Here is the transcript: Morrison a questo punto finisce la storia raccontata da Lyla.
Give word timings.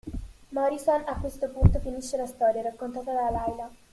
Morrison 0.51 1.03
a 1.07 1.13
questo 1.19 1.49
punto 1.49 1.77
finisce 1.79 2.17
la 2.17 2.25
storia 2.25 2.63
raccontata 2.63 3.13
da 3.13 3.29
Lyla. 3.29 3.69